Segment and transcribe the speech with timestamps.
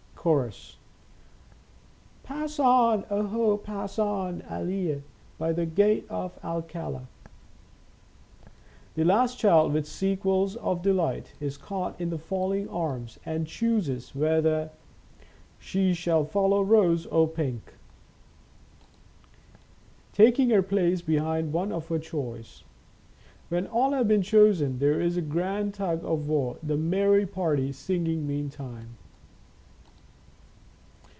[0.23, 0.77] Chorus."
[2.23, 5.01] Pass on, oho, pass on, aha!
[5.39, 7.07] By the Gate of Alcala."
[8.93, 14.13] The last child, with squeals of delight, is caught in the falling arms, and chooses
[14.13, 14.69] whether
[15.57, 17.73] she shall follow Rose or Pink,
[20.13, 22.63] taking her ioo Our Little Spanish Cousin place behind the one of her choice.
[23.49, 27.71] When all have been chosen, there is a grand tug of war, the merry party
[27.71, 28.97] singing, meantime.